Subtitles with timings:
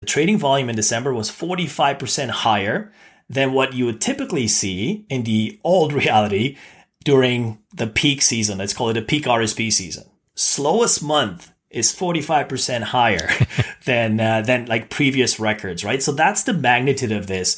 [0.00, 2.90] The trading volume in December was 45% higher
[3.28, 6.56] than what you would typically see in the old reality
[7.04, 8.56] during the peak season.
[8.56, 10.04] Let's call it a peak RSP season.
[10.34, 13.28] Slowest month is 45% higher
[13.84, 16.02] than uh, than like previous records, right?
[16.02, 17.56] So that's the magnitude of this.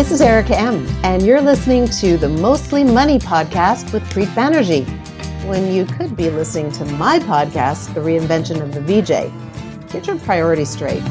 [0.00, 4.86] This is Erica M., and you're listening to the Mostly Money podcast with Preet Banerjee,
[5.46, 9.92] when you could be listening to my podcast, The Reinvention of the VJ.
[9.92, 11.02] Get your priorities straight.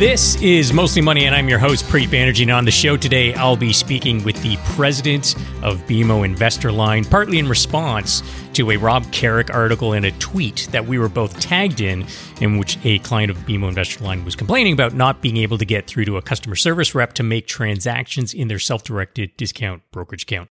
[0.00, 2.42] This is Mostly Money, and I'm your host, Preet Banerjee.
[2.42, 7.04] And on the show today, I'll be speaking with the president of BMO Investor Line,
[7.04, 8.22] partly in response
[8.60, 12.04] to a Rob Carrick article and a tweet that we were both tagged in,
[12.42, 15.64] in which a client of BMO Investor Line was complaining about not being able to
[15.64, 19.82] get through to a customer service rep to make transactions in their self directed discount
[19.92, 20.50] brokerage account.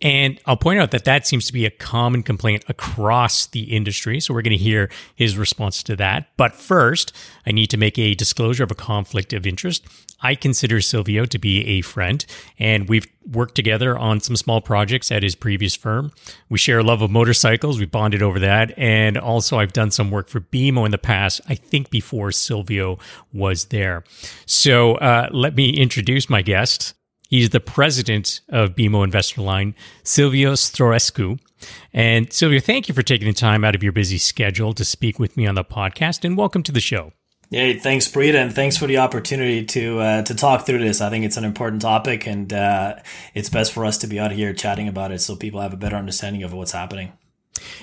[0.00, 4.20] And I'll point out that that seems to be a common complaint across the industry.
[4.20, 6.28] So we're going to hear his response to that.
[6.36, 7.12] But first,
[7.44, 9.84] I need to make a disclosure of a conflict of interest.
[10.20, 12.24] I consider Silvio to be a friend,
[12.58, 16.12] and we've worked together on some small projects at his previous firm.
[16.48, 17.78] We share a love of motorcycles.
[17.78, 18.76] We bonded over that.
[18.78, 22.98] And also, I've done some work for BMO in the past, I think before Silvio
[23.32, 24.02] was there.
[24.46, 26.94] So uh, let me introduce my guest.
[27.28, 31.38] He's the president of BMO Investor Line, Silvio Stroescu.
[31.92, 35.18] And Silvio, thank you for taking the time out of your busy schedule to speak
[35.18, 37.12] with me on the podcast, and welcome to the show.
[37.50, 41.00] Hey, thanks, Preet, and thanks for the opportunity to uh, to talk through this.
[41.00, 42.96] I think it's an important topic, and uh,
[43.32, 45.78] it's best for us to be out here chatting about it so people have a
[45.78, 47.12] better understanding of what's happening.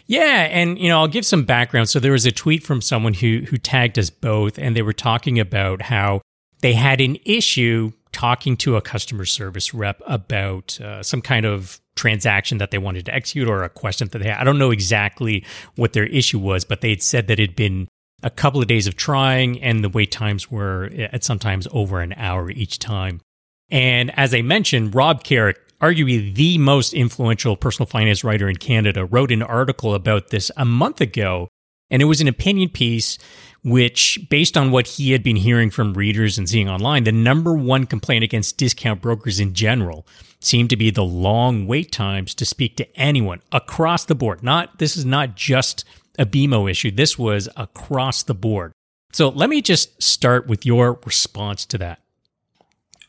[0.06, 1.90] Yeah, and you know, I'll give some background.
[1.90, 4.94] So there was a tweet from someone who who tagged us both, and they were
[4.94, 6.22] talking about how
[6.62, 11.82] they had an issue talking to a customer service rep about uh, some kind of
[11.96, 14.38] transaction that they wanted to execute or a question that they had.
[14.40, 15.44] I don't know exactly
[15.76, 17.88] what their issue was, but they had said that it had been
[18.26, 22.02] a couple of days of trying and the wait times were eh, at sometimes over
[22.02, 23.22] an hour each time.
[23.70, 29.06] And as I mentioned, Rob Carrick, arguably the most influential personal finance writer in Canada,
[29.06, 31.48] wrote an article about this a month ago.
[31.92, 33.20] And it was an opinion piece
[33.64, 37.56] which, based on what he had been hearing from readers and seeing online, the number
[37.56, 40.06] one complaint against discount brokers in general
[40.40, 44.44] seemed to be the long wait times to speak to anyone across the board.
[44.44, 45.84] Not, this is not just
[46.18, 46.92] a BMO issue.
[46.92, 48.72] This was across the board.
[49.12, 52.02] So let me just start with your response to that.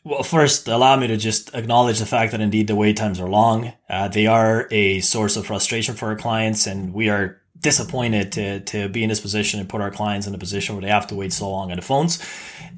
[0.03, 3.27] Well, first, allow me to just acknowledge the fact that indeed the wait times are
[3.27, 3.73] long.
[3.89, 8.61] Uh, they are a source of frustration for our clients, and we are disappointed to,
[8.61, 11.05] to be in this position and put our clients in a position where they have
[11.07, 12.23] to wait so long on the phones.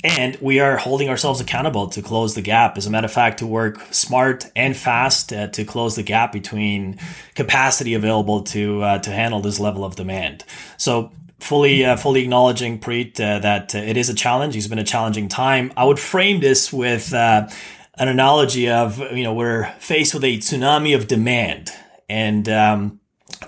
[0.03, 2.75] And we are holding ourselves accountable to close the gap.
[2.75, 6.31] As a matter of fact, to work smart and fast uh, to close the gap
[6.31, 6.97] between
[7.35, 10.43] capacity available to uh, to handle this level of demand.
[10.77, 14.55] So fully uh, fully acknowledging Preet uh, that uh, it is a challenge.
[14.55, 15.71] It's been a challenging time.
[15.77, 17.47] I would frame this with uh,
[17.99, 21.69] an analogy of you know we're faced with a tsunami of demand
[22.09, 22.98] and um,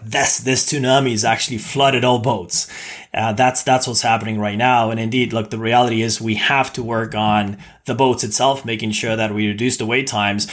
[0.04, 2.68] this this tsunami has actually flooded all boats.
[3.14, 4.90] Uh, that's that's what's happening right now.
[4.90, 8.92] And indeed, look, the reality is we have to work on the boats itself, making
[8.92, 10.48] sure that we reduce the wait times.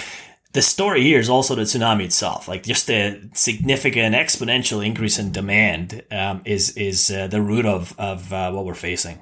[0.53, 2.49] The story here is also the tsunami itself.
[2.49, 7.95] Like just a significant exponential increase in demand um, is is uh, the root of
[7.99, 9.21] of uh, what we're facing.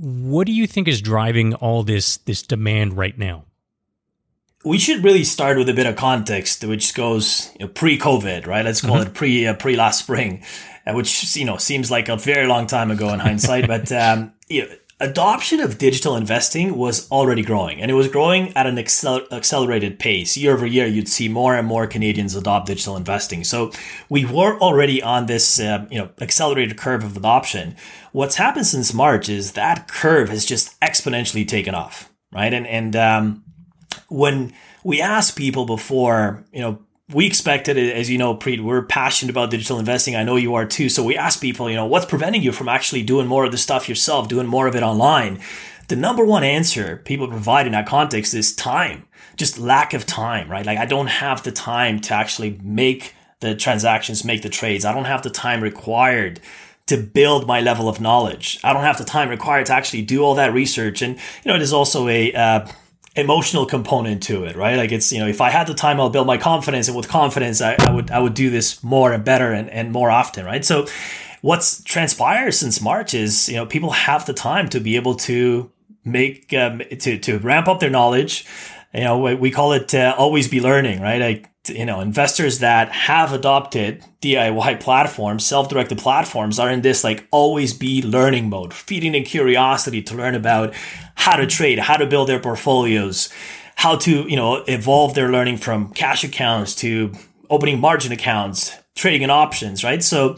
[0.00, 3.44] What do you think is driving all this this demand right now?
[4.68, 8.64] We should really start with a bit of context, which goes you know, pre-COVID, right?
[8.66, 9.08] Let's call mm-hmm.
[9.08, 10.44] it pre uh, pre last spring,
[10.86, 13.66] uh, which you know seems like a very long time ago in hindsight.
[13.66, 14.68] but um, you know,
[15.00, 19.98] adoption of digital investing was already growing, and it was growing at an accel- accelerated
[19.98, 20.36] pace.
[20.36, 23.44] Year over year, you'd see more and more Canadians adopt digital investing.
[23.44, 23.72] So
[24.10, 27.74] we were already on this uh, you know accelerated curve of adoption.
[28.12, 32.52] What's happened since March is that curve has just exponentially taken off, right?
[32.52, 33.44] And and um,
[34.08, 34.52] when
[34.84, 36.78] we asked people before, you know,
[37.12, 40.14] we expected as you know, Preet, we're passionate about digital investing.
[40.14, 40.88] I know you are too.
[40.88, 43.58] So we asked people, you know, what's preventing you from actually doing more of the
[43.58, 45.40] stuff yourself, doing more of it online?
[45.88, 49.06] The number one answer people provide in that context is time,
[49.36, 50.66] just lack of time, right?
[50.66, 54.84] Like I don't have the time to actually make the transactions, make the trades.
[54.84, 56.40] I don't have the time required
[56.88, 58.58] to build my level of knowledge.
[58.64, 61.02] I don't have the time required to actually do all that research.
[61.02, 62.66] And, you know, it is also a, uh,
[63.18, 64.76] emotional component to it, right?
[64.76, 67.08] Like it's, you know, if I had the time, I'll build my confidence and with
[67.08, 70.44] confidence, I, I would, I would do this more and better and, and more often,
[70.44, 70.64] right?
[70.64, 70.86] So
[71.42, 75.70] what's transpired since March is, you know, people have the time to be able to
[76.04, 78.46] make, um, to, to ramp up their knowledge.
[78.94, 81.20] You know, we call it uh, always be learning, right?
[81.20, 87.28] Like, you know, investors that have adopted DIY platforms, self-directed platforms are in this like
[87.30, 90.72] always be learning mode, feeding in curiosity to learn about
[91.16, 93.28] how to trade, how to build their portfolios,
[93.76, 97.12] how to, you know, evolve their learning from cash accounts to
[97.50, 100.02] opening margin accounts, trading in options, right?
[100.02, 100.36] So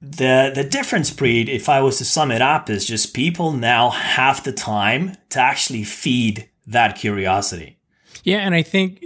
[0.00, 3.90] the the difference, Preet, if I was to sum it up, is just people now
[3.90, 7.73] have the time to actually feed that curiosity.
[8.24, 9.04] Yeah, and I think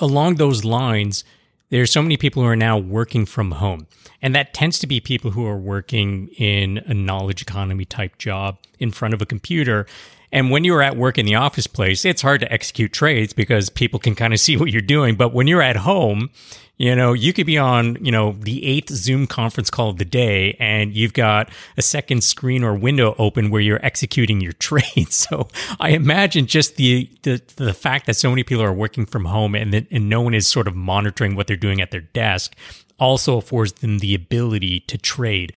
[0.00, 1.22] along those lines,
[1.70, 3.86] there's so many people who are now working from home.
[4.22, 8.58] And that tends to be people who are working in a knowledge economy type job
[8.78, 9.86] in front of a computer.
[10.32, 13.68] And when you're at work in the office place, it's hard to execute trades because
[13.68, 15.16] people can kind of see what you're doing.
[15.16, 16.30] But when you're at home,
[16.78, 20.04] you know, you could be on, you know, the eighth Zoom conference call of the
[20.04, 25.12] day and you've got a second screen or window open where you're executing your trade.
[25.12, 25.48] So
[25.80, 29.54] I imagine just the, the, the fact that so many people are working from home
[29.54, 32.54] and that, and no one is sort of monitoring what they're doing at their desk
[32.98, 35.54] also affords them the ability to trade,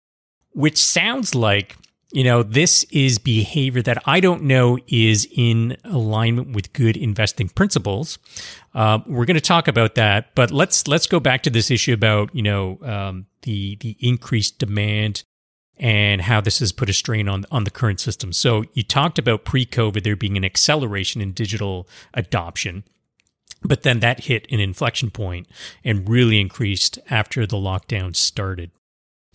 [0.52, 1.78] which sounds like
[2.12, 7.50] you know, this is behavior that I don't know is in alignment with good investing
[7.50, 8.18] principles.
[8.74, 11.94] Uh, we're going to talk about that, but let's let's go back to this issue
[11.94, 15.24] about you know um, the the increased demand
[15.78, 18.34] and how this has put a strain on on the current system.
[18.34, 22.84] So you talked about pre-COVID there being an acceleration in digital adoption.
[23.62, 25.48] But then that hit an inflection point
[25.84, 28.72] and really increased after the lockdown started.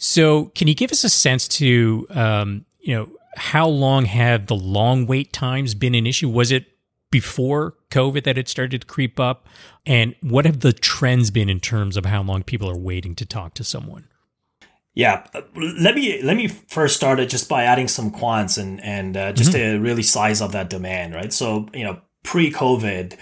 [0.06, 3.08] So, can you give us a sense to, um, you know,
[3.38, 6.28] how long have the long wait times been an issue?
[6.28, 6.66] Was it
[7.10, 9.48] before COVID that it started to creep up?
[9.86, 13.24] And what have the trends been in terms of how long people are waiting to
[13.24, 14.06] talk to someone?
[14.92, 19.16] Yeah, let me let me first start it just by adding some quants and and
[19.16, 19.76] uh, just mm-hmm.
[19.76, 21.32] to really size up that demand, right?
[21.32, 23.16] So you know, pre-COVID,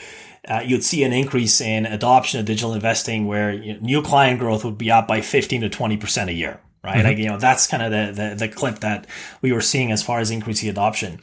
[0.48, 4.40] uh, you'd see an increase in adoption of digital investing where you know, new client
[4.40, 6.96] growth would be up by 15 to 20% a year, right?
[6.96, 7.06] Mm-hmm.
[7.06, 9.06] Like, you know, that's kind of the, the, the, clip that
[9.40, 11.20] we were seeing as far as increasing adoption.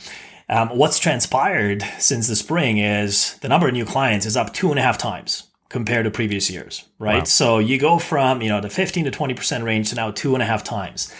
[0.48, 4.72] Um, what's transpired since the spring is the number of new clients is up two
[4.72, 7.20] and a half times compared to previous years, right?
[7.20, 7.24] Wow.
[7.26, 10.42] So you go from, you know, the 15 to 20% range to now two and
[10.42, 11.14] a half times.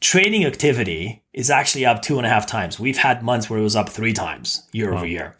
[0.00, 2.78] Trading activity is actually up two and a half times.
[2.78, 4.98] We've had months where it was up three times year wow.
[4.98, 5.36] over year.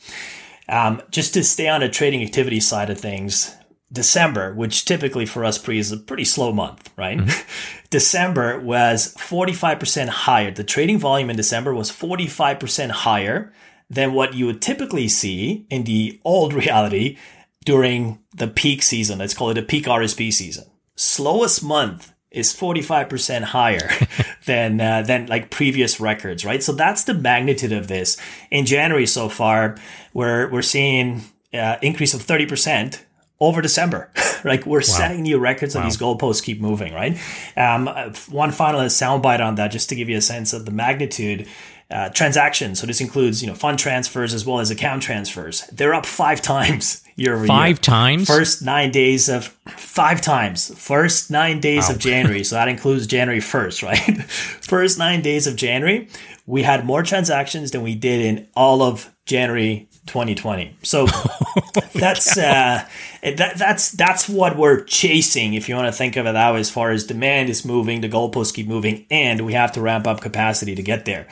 [0.70, 3.54] Um, just to stay on the trading activity side of things,
[3.94, 7.18] December, which typically for us Preet is a pretty slow month, right?
[7.18, 7.86] Mm-hmm.
[7.90, 10.50] December was 45% higher.
[10.50, 13.52] The trading volume in December was 45% higher
[13.88, 17.16] than what you would typically see in the old reality
[17.64, 19.20] during the peak season.
[19.20, 20.64] Let's call it a peak RSP season.
[20.96, 23.88] Slowest month is 45% higher
[24.46, 26.62] than uh, than like previous records, right?
[26.62, 28.16] So that's the magnitude of this.
[28.50, 29.76] In January so far,
[30.12, 31.22] we're we're seeing
[31.54, 33.00] uh, increase of 30%
[33.40, 34.10] over December.
[34.44, 34.82] like we're wow.
[34.82, 35.82] setting new records wow.
[35.82, 37.18] and these goalposts keep moving, right?
[37.56, 37.86] Um,
[38.30, 41.48] one final soundbite on that, just to give you a sense of the magnitude.
[41.90, 42.80] Uh, transactions.
[42.80, 45.66] So this includes, you know, fund transfers as well as account transfers.
[45.70, 47.74] They're up five times year over five year.
[47.74, 48.26] Five times.
[48.26, 50.76] First nine days of five times.
[50.78, 51.94] First nine days wow.
[51.94, 52.42] of January.
[52.42, 54.22] So that includes January first, right?
[54.24, 56.08] First nine days of January,
[56.46, 60.76] we had more transactions than we did in all of January 2020.
[60.82, 61.06] So
[61.94, 62.86] that's uh,
[63.22, 65.54] that that's that's what we're chasing.
[65.54, 68.00] If you want to think of it that way, as far as demand is moving,
[68.00, 71.26] the goalposts keep moving, and we have to ramp up capacity to get there.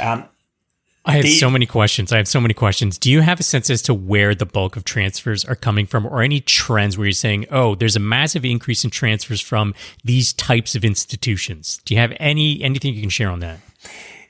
[0.00, 0.24] Um,
[1.06, 2.12] I have the, so many questions.
[2.12, 2.96] I have so many questions.
[2.96, 6.06] Do you have a sense as to where the bulk of transfers are coming from,
[6.06, 10.32] or any trends where you're saying, "Oh, there's a massive increase in transfers from these
[10.32, 11.80] types of institutions"?
[11.84, 13.60] Do you have any anything you can share on that?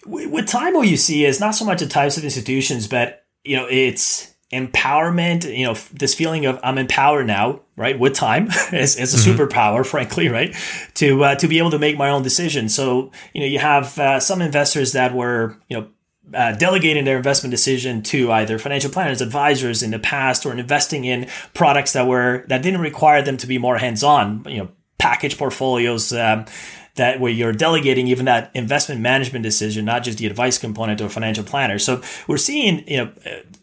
[0.04, 3.56] With time, what you see is not so much the types of institutions, but you
[3.56, 7.98] know, it's empowerment, you know, this feeling of I'm empowered now, right?
[7.98, 9.40] With time as, as a mm-hmm.
[9.40, 10.54] superpower, frankly, right?
[10.94, 12.74] To, uh, to be able to make my own decisions.
[12.74, 15.88] So, you know, you have uh, some investors that were, you know,
[16.32, 21.04] uh, delegating their investment decision to either financial planners, advisors in the past, or investing
[21.04, 24.42] in products that were that didn't require them to be more hands-on.
[24.48, 26.46] You know, package portfolios, um,
[26.96, 31.04] that where you're delegating even that investment management decision, not just the advice component to
[31.04, 31.78] a financial planner.
[31.78, 33.12] So we're seeing, you know,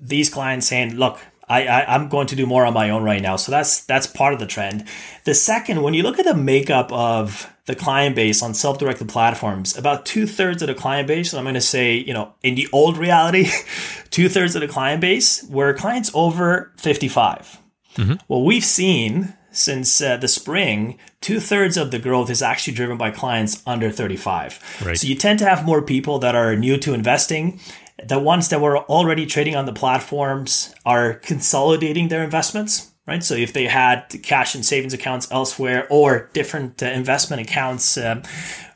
[0.02, 3.22] these clients saying, look, I, I, am going to do more on my own right
[3.22, 3.36] now.
[3.36, 4.86] So that's that's part of the trend.
[5.26, 9.78] The second, when you look at the makeup of the client base on self-directed platforms,
[9.78, 12.70] about two thirds of the client base, I'm going to say, you know, in the
[12.72, 13.50] old reality,
[14.12, 17.60] two thirds of the client base were clients over 55.
[17.96, 18.14] Mm-hmm.
[18.28, 22.98] What we've seen since uh, the spring, two thirds of the growth is actually driven
[22.98, 24.81] by clients under 35.
[24.86, 24.98] Right.
[24.98, 27.60] So you tend to have more people that are new to investing.
[28.03, 33.24] The ones that were already trading on the platforms are consolidating their investments, right?
[33.24, 38.24] So if they had cash and savings accounts elsewhere or different uh, investment accounts, um,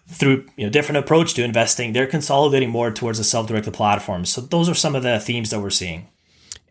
[0.08, 4.30] through you know different approach to investing, they're consolidating more towards the self-directed platforms.
[4.30, 6.08] So those are some of the themes that we're seeing.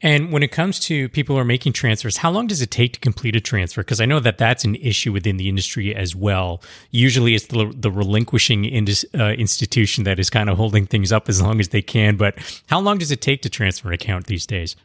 [0.05, 2.93] And when it comes to people who are making transfers, how long does it take
[2.93, 3.81] to complete a transfer?
[3.81, 6.63] Because I know that that's an issue within the industry as well.
[6.91, 11.41] Usually it's the, the relinquishing uh, institution that is kind of holding things up as
[11.41, 12.17] long as they can.
[12.19, 12.35] But
[12.67, 14.77] how long does it take to transfer an account these days?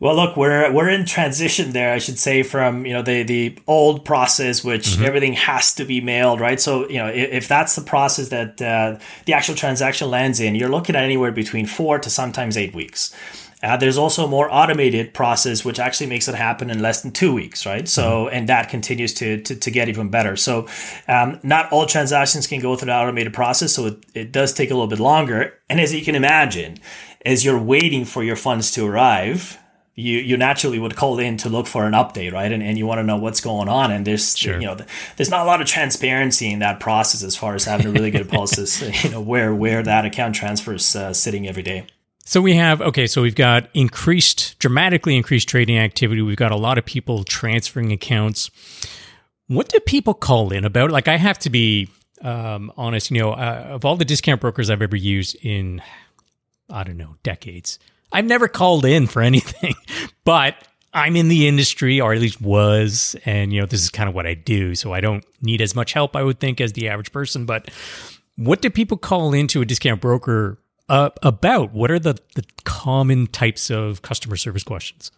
[0.00, 3.58] Well, look, we're we're in transition there, I should say, from you know the the
[3.66, 5.04] old process, which mm-hmm.
[5.04, 6.60] everything has to be mailed, right?
[6.60, 10.54] So you know if, if that's the process that uh, the actual transaction lands in,
[10.54, 13.12] you're looking at anywhere between four to sometimes eight weeks.
[13.60, 17.10] Uh, there's also a more automated process, which actually makes it happen in less than
[17.10, 17.88] two weeks, right?
[17.88, 18.36] So, mm-hmm.
[18.36, 20.36] and that continues to, to, to, get even better.
[20.36, 20.68] So,
[21.08, 23.72] um, not all transactions can go through the automated process.
[23.72, 25.58] So, it, it does take a little bit longer.
[25.68, 26.78] And as you can imagine,
[27.26, 29.58] as you're waiting for your funds to arrive,
[29.98, 32.52] you, you naturally would call in to look for an update, right?
[32.52, 33.90] And, and you want to know what's going on.
[33.90, 34.60] And there's, sure.
[34.60, 34.76] you know,
[35.16, 38.12] there's not a lot of transparency in that process as far as having a really
[38.12, 41.84] good pulse, you know, where, where that account transfer is uh, sitting every day.
[42.24, 46.22] So we have okay, so we've got increased, dramatically increased trading activity.
[46.22, 48.50] We've got a lot of people transferring accounts.
[49.46, 50.90] What do people call in about?
[50.90, 51.88] Like, I have to be
[52.20, 53.10] um, honest.
[53.10, 55.80] You know, uh, of all the discount brokers I've ever used in,
[56.68, 57.78] I don't know, decades,
[58.12, 59.74] I've never called in for anything.
[60.24, 60.54] but
[60.94, 64.14] I'm in the industry, or at least was, and you know, this is kind of
[64.14, 64.74] what I do.
[64.74, 67.44] So I don't need as much help, I would think, as the average person.
[67.46, 67.70] But
[68.36, 71.72] what do people call into a discount broker uh, about?
[71.72, 75.10] What are the, the common types of customer service questions?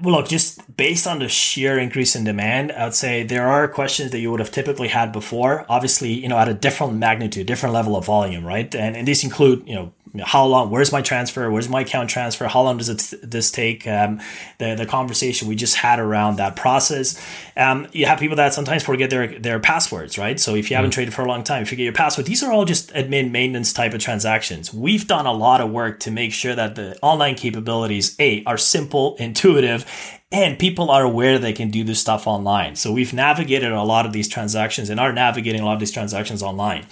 [0.00, 3.68] Well, look, just based on the sheer increase in demand, I would say there are
[3.68, 5.64] questions that you would have typically had before.
[5.68, 8.72] Obviously, you know, at a different magnitude, different level of volume, right?
[8.74, 12.46] And, and these include, you know, how long where's my transfer where's my account transfer
[12.46, 13.86] how long does it this take?
[13.86, 14.20] Um,
[14.58, 17.20] the, the conversation we just had around that process.
[17.56, 20.38] Um, you have people that sometimes forget their their passwords right?
[20.38, 20.94] So if you haven't mm.
[20.94, 23.30] traded for a long time if you forget your password these are all just admin
[23.30, 24.72] maintenance type of transactions.
[24.72, 28.58] We've done a lot of work to make sure that the online capabilities a are
[28.58, 29.84] simple intuitive
[30.30, 32.74] and people are aware they can do this stuff online.
[32.74, 35.92] So we've navigated a lot of these transactions and are navigating a lot of these
[35.92, 36.86] transactions online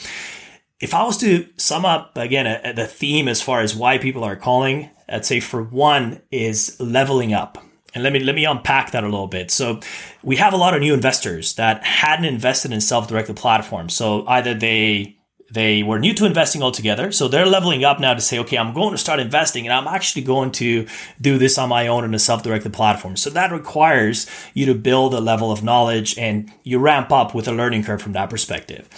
[0.83, 4.35] if I was to sum up again the theme as far as why people are
[4.35, 7.57] calling, I'd say for one is leveling up.
[7.95, 9.51] And let me let me unpack that a little bit.
[9.51, 9.79] So
[10.25, 13.95] we have a lot of new investors that hadn't invested in self-directed platforms.
[13.95, 15.19] So either they
[15.53, 17.13] they were new to investing altogether.
[17.13, 19.87] So they're leveling up now to say, okay, I'm going to start investing and I'm
[19.87, 20.87] actually going to
[21.21, 23.17] do this on my own in a self-directed platform.
[23.17, 27.47] So that requires you to build a level of knowledge and you ramp up with
[27.47, 28.89] a learning curve from that perspective.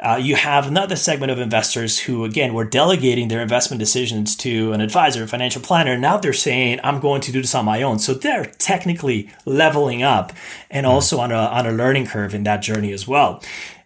[0.00, 4.72] Uh, you have another segment of investors who, again, were delegating their investment decisions to
[4.72, 5.98] an advisor, a financial planner.
[5.98, 7.98] Now they're saying, I'm going to do this on my own.
[7.98, 10.32] So they're technically leveling up
[10.70, 10.92] and hmm.
[10.92, 13.42] also on a, on a learning curve in that journey as well.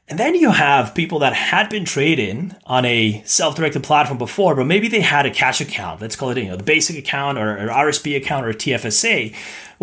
[0.06, 4.66] And then you have people that had been trading on a self-directed platform before, but
[4.66, 6.02] maybe they had a cash account.
[6.02, 9.34] Let's call it, you know, the basic account or an RSP account or a TFSA.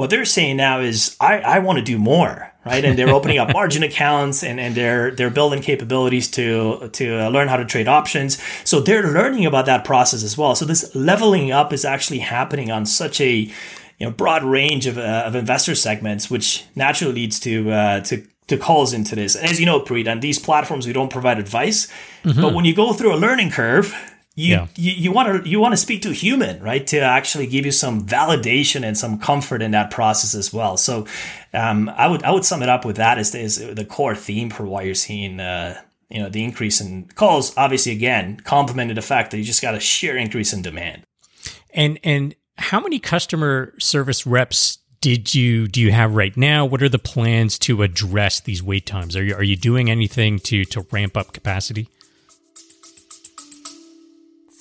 [0.01, 2.83] What they're saying now is, I, I want to do more, right?
[2.83, 7.47] And they're opening up margin accounts and, and they're they're building capabilities to to learn
[7.49, 8.41] how to trade options.
[8.63, 10.55] So they're learning about that process as well.
[10.55, 13.53] So this leveling up is actually happening on such a you
[13.99, 18.57] know broad range of, uh, of investor segments, which naturally leads to uh, to to
[18.57, 19.35] calls into this.
[19.35, 21.87] And as you know, Preet, on these platforms, we don't provide advice.
[22.23, 22.41] Mm-hmm.
[22.41, 23.93] But when you go through a learning curve,
[24.35, 24.67] you, yeah.
[24.75, 26.85] you want to you want to speak to a human, right?
[26.87, 30.77] To actually give you some validation and some comfort in that process as well.
[30.77, 31.05] So,
[31.53, 34.49] um, I would I would sum it up with that as, as the core theme
[34.49, 35.39] for why you're seeing.
[35.39, 39.61] Uh, you know the increase in calls obviously again complemented the fact that you just
[39.61, 41.03] got a sheer increase in demand
[41.73, 46.63] and and how many customer service reps did you do you have right now?
[46.65, 49.15] What are the plans to address these wait times?
[49.15, 51.89] Are you are you doing anything to to ramp up capacity?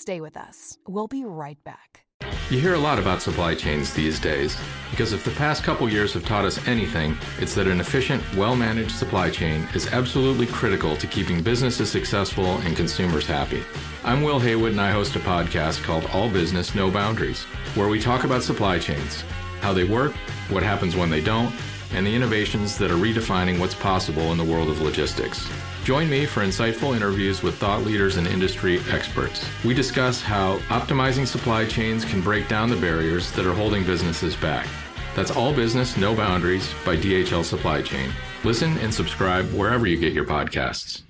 [0.01, 0.79] Stay with us.
[0.89, 2.05] We'll be right back.
[2.49, 4.57] You hear a lot about supply chains these days
[4.91, 8.57] because if the past couple years have taught us anything, it's that an efficient, well
[8.57, 13.63] managed supply chain is absolutely critical to keeping businesses successful and consumers happy.
[14.03, 17.43] I'm Will Haywood and I host a podcast called All Business, No Boundaries,
[17.75, 19.23] where we talk about supply chains
[19.61, 20.15] how they work,
[20.49, 21.55] what happens when they don't,
[21.93, 25.47] and the innovations that are redefining what's possible in the world of logistics.
[25.85, 29.47] Join me for insightful interviews with thought leaders and industry experts.
[29.65, 34.37] We discuss how optimizing supply chains can break down the barriers that are holding businesses
[34.37, 34.69] back.
[35.17, 38.13] That's All Business, No Boundaries by DHL Supply Chain.
[38.45, 41.03] Listen and subscribe wherever you get your podcasts.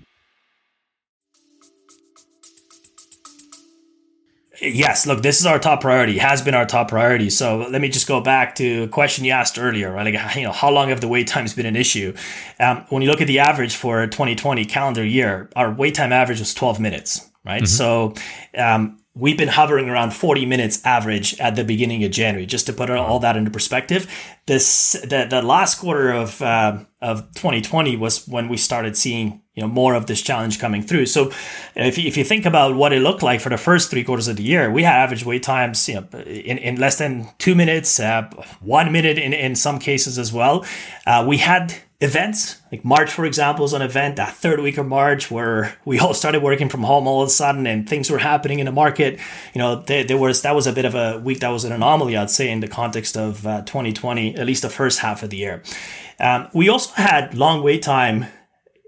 [4.61, 7.31] Yes, look, this is our top priority, has been our top priority.
[7.31, 10.15] So let me just go back to a question you asked earlier, right?
[10.15, 12.15] Like, you know, how long have the wait times been an issue?
[12.59, 16.41] Um, when you look at the average for 2020 calendar year, our wait time average
[16.41, 17.63] was 12 minutes, right?
[17.63, 17.67] Mm-hmm.
[17.67, 18.15] So
[18.57, 22.47] um, we've been hovering around 40 minutes average at the beginning of January.
[22.47, 24.13] Just to put all that into perspective,
[24.47, 29.67] this the, the last quarter of uh, of 2020 was when we started seeing you
[29.67, 31.07] know more of this challenge coming through.
[31.07, 31.31] So
[31.77, 34.27] if you, if you think about what it looked like for the first three quarters
[34.27, 37.55] of the year, we had average wait times you know in, in less than two
[37.55, 38.23] minutes, uh,
[38.61, 40.65] one minute in in some cases as well.
[41.07, 44.87] Uh, we had events like march for example is an event that third week of
[44.87, 48.17] march where we all started working from home all of a sudden and things were
[48.17, 49.21] happening in the market
[49.53, 51.73] you know there, there was that was a bit of a week that was an
[51.73, 55.29] anomaly i'd say in the context of uh, 2020 at least the first half of
[55.29, 55.63] the year
[56.21, 58.25] um, we also had long wait time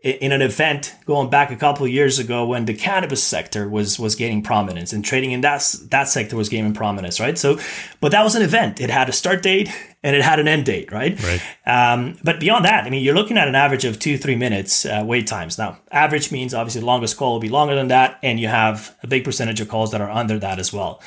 [0.02, 4.00] in an event going back a couple of years ago when the cannabis sector was
[4.00, 7.38] was gaining prominence and trading in that that sector was gaining prominence, right?
[7.38, 7.59] So,
[8.00, 8.80] but that was an event.
[8.80, 9.71] It had a start date
[10.02, 11.16] and it had an end date, right?
[11.23, 11.42] Right.
[11.64, 14.85] Um, but beyond that, I mean, you're looking at an average of two three minutes
[14.85, 15.56] uh, wait times.
[15.56, 18.97] Now, average means obviously the longest call will be longer than that, and you have
[19.04, 21.00] a big percentage of calls that are under that as well.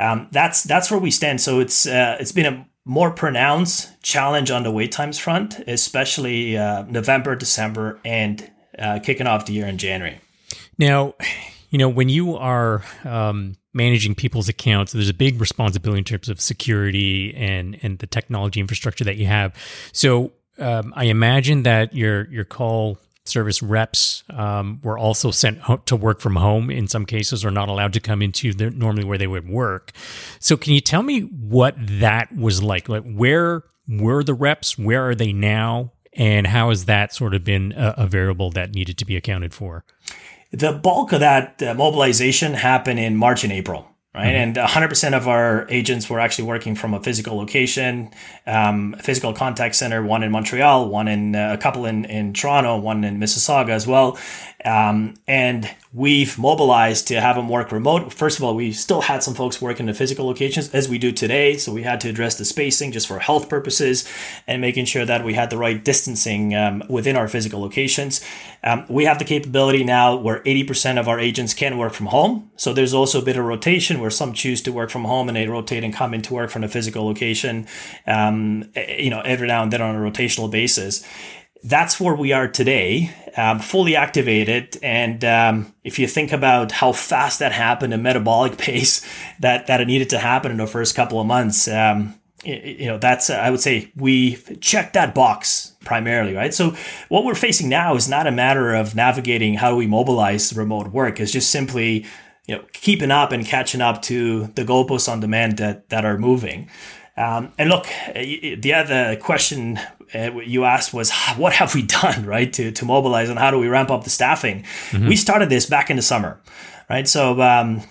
[0.00, 1.40] Um, that's that's where we stand.
[1.40, 6.56] So it's uh, it's been a more pronounced challenge on the wait times front, especially
[6.56, 10.18] uh, November, December, and uh, kicking off the year in January.
[10.78, 11.14] Now,
[11.70, 16.28] you know, when you are um, managing people's accounts, there's a big responsibility in terms
[16.28, 19.54] of security and and the technology infrastructure that you have.
[19.92, 25.96] So um, I imagine that your your call service reps um, were also sent to
[25.96, 29.18] work from home in some cases or not allowed to come into the, normally where
[29.18, 29.92] they would work.
[30.38, 32.88] So can you tell me what that was like?
[32.88, 34.76] Like where were the reps?
[34.76, 35.92] Where are they now?
[36.14, 39.54] And how has that sort of been a, a variable that needed to be accounted
[39.54, 39.84] for?
[40.50, 44.34] The bulk of that uh, mobilization happened in march and april right?
[44.34, 44.58] Mm-hmm.
[44.58, 48.10] And 100% of our agents were actually working from a physical location,
[48.46, 52.78] um, physical contact center, one in Montreal, one in uh, a couple in, in Toronto,
[52.78, 54.18] one in Mississauga as well.
[54.64, 58.12] Um, and we've mobilized to have them work remote.
[58.14, 60.98] First of all, we still had some folks work in the physical locations as we
[60.98, 61.58] do today.
[61.58, 64.08] So we had to address the spacing just for health purposes
[64.46, 68.24] and making sure that we had the right distancing um, within our physical locations.
[68.64, 72.50] Um, we have the capability now where 80% of our agents can work from home.
[72.56, 75.36] So there's also a bit of rotation where some choose to work from home and
[75.36, 77.66] they rotate and come into work from a physical location,
[78.06, 81.06] um, you know, every now and then on a rotational basis
[81.64, 84.78] that's where we are today, um, fully activated.
[84.82, 89.06] And um, if you think about how fast that happened, a metabolic pace
[89.40, 92.98] that that it needed to happen in the first couple of months, um, you know,
[92.98, 96.52] that's I would say we checked that box primarily, right?
[96.52, 96.74] So
[97.08, 100.88] what we're facing now is not a matter of navigating how do we mobilize remote
[100.88, 101.20] work.
[101.20, 102.06] It's just simply
[102.46, 106.18] you know keeping up and catching up to the goalposts on demand that that are
[106.18, 106.68] moving.
[107.16, 112.52] Um, and look, the other question uh, you asked was, what have we done, right,
[112.52, 114.62] to, to mobilize and how do we ramp up the staffing?
[114.90, 115.08] Mm-hmm.
[115.08, 116.40] We started this back in the summer,
[116.88, 117.06] right?
[117.08, 117.82] So um,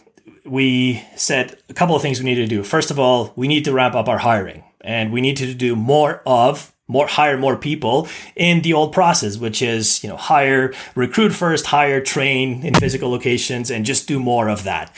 [0.45, 2.63] we said a couple of things we need to do.
[2.63, 5.75] First of all, we need to ramp up our hiring and we need to do
[5.75, 10.73] more of more hire more people in the old process which is you know hire
[10.93, 14.91] recruit first hire train in physical locations and just do more of that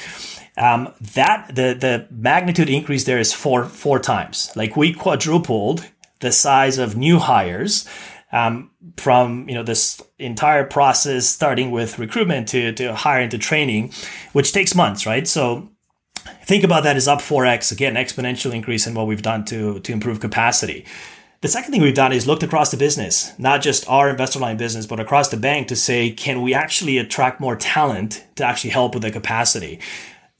[0.57, 4.51] um, that the the magnitude increase there is four four times.
[4.55, 5.89] Like we quadrupled
[6.23, 7.87] the size of new hires
[8.31, 13.91] um, from you know this entire process, starting with recruitment to to hiring to training,
[14.31, 15.27] which takes months, right?
[15.27, 15.69] So
[16.43, 19.91] think about that as up 4x again exponential increase in what we've done to to
[19.91, 20.85] improve capacity
[21.41, 24.55] the second thing we've done is looked across the business not just our investor line
[24.55, 28.69] business but across the bank to say can we actually attract more talent to actually
[28.69, 29.81] help with the capacity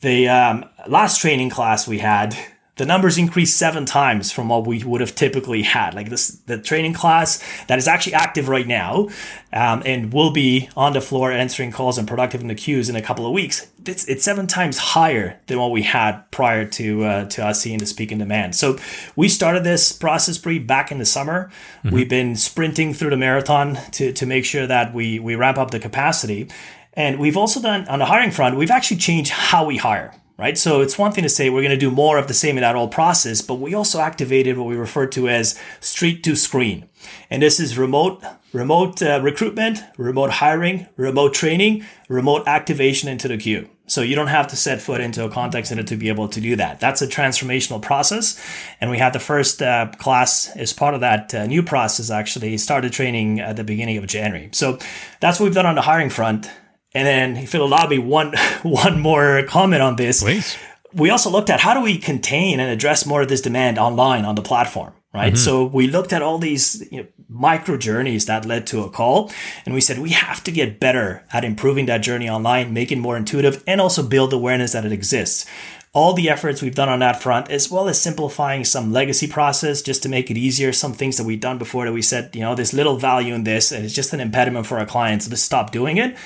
[0.04, 2.38] the um, last training class we had,
[2.76, 5.94] the numbers increased seven times from what we would have typically had.
[5.94, 9.10] Like this, the training class that is actually active right now,
[9.52, 12.96] um, and will be on the floor answering calls and productive in the queues in
[12.96, 13.68] a couple of weeks.
[13.86, 17.78] It's, it's seven times higher than what we had prior to uh, to us seeing
[17.78, 18.56] the peak in demand.
[18.56, 18.78] So
[19.16, 21.52] we started this process pre back in the summer.
[21.84, 21.96] Mm-hmm.
[21.96, 25.72] We've been sprinting through the marathon to to make sure that we we ramp up
[25.72, 26.50] the capacity.
[26.96, 30.58] And we've also done on the hiring front, we've actually changed how we hire, right?
[30.58, 32.62] So it's one thing to say we're going to do more of the same in
[32.62, 36.90] that old process, but we also activated what we refer to as street to screen.
[37.30, 43.38] And this is remote, remote uh, recruitment, remote hiring, remote training, remote activation into the
[43.38, 43.70] queue.
[43.86, 46.40] So you don't have to set foot into a contact center to be able to
[46.40, 46.80] do that.
[46.80, 48.42] That's a transformational process.
[48.80, 52.58] And we had the first uh, class as part of that uh, new process actually
[52.58, 54.50] started training at the beginning of January.
[54.54, 54.80] So
[55.20, 56.50] that's what we've done on the hiring front.
[56.96, 60.22] And then if it'll allow me one, one more comment on this.
[60.22, 60.58] Please.
[60.94, 64.26] We also looked at how do we contain and address more of this demand online
[64.26, 65.34] on the platform right?
[65.34, 65.38] Mm-hmm.
[65.38, 69.32] So we looked at all these you know, micro journeys that led to a call,
[69.66, 72.98] and we said we have to get better at improving that journey online, make it
[72.98, 75.46] more intuitive, and also build awareness that it exists.
[75.94, 79.84] All the efforts we've done on that front, as well as simplifying some legacy process
[79.84, 82.42] just to make it easier, some things that we've done before that we said, you
[82.42, 85.38] know, there's little value in this, and it's just an impediment for our clients to
[85.38, 86.18] stop doing it.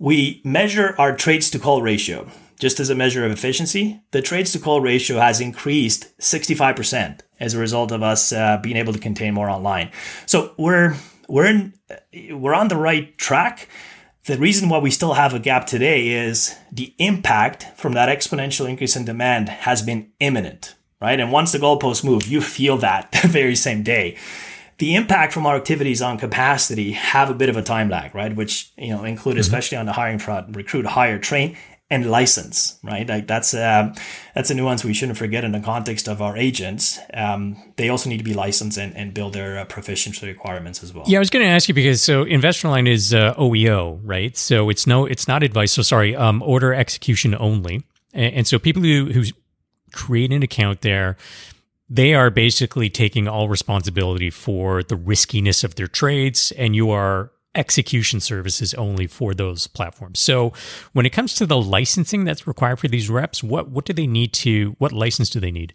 [0.00, 2.28] We measure our trades to call ratio
[2.60, 7.54] just as a measure of efficiency, the trades to call ratio has increased 65% as
[7.54, 9.90] a result of us uh, being able to contain more online.
[10.26, 10.94] So we're
[11.26, 11.72] we're in,
[12.30, 13.68] we're on the right track.
[14.24, 18.68] The reason why we still have a gap today is the impact from that exponential
[18.68, 21.18] increase in demand has been imminent, right?
[21.18, 24.18] And once the goalposts move, you feel that the very same day.
[24.80, 28.34] The impact from our activities on capacity have a bit of a time lag, right?
[28.34, 29.40] Which, you know, include mm-hmm.
[29.40, 31.58] especially on the hiring front, recruit, hire, train,
[31.90, 33.06] and license, right?
[33.06, 33.94] Like that's uh,
[34.34, 36.98] that's a nuance we shouldn't forget in the context of our agents.
[37.12, 40.94] Um, they also need to be licensed and, and build their uh, proficiency requirements as
[40.94, 41.04] well.
[41.06, 44.34] Yeah, I was going to ask you because so InvestorLine is uh, OEO, right?
[44.34, 45.72] So it's no, it's not advice.
[45.72, 49.24] So sorry, um, order execution only, and, and so people who who
[49.92, 51.18] create an account there.
[51.92, 57.32] They are basically taking all responsibility for the riskiness of their trades, and you are
[57.56, 60.20] execution services only for those platforms.
[60.20, 60.52] So
[60.92, 64.06] when it comes to the licensing that's required for these reps, what what do they
[64.06, 65.74] need to what license do they need?